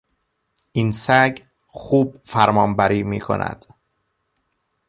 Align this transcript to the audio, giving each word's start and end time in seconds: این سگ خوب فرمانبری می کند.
این 0.71 0.91
سگ 0.91 1.39
خوب 1.67 2.21
فرمانبری 2.23 3.03
می 3.03 3.19
کند. 3.19 3.65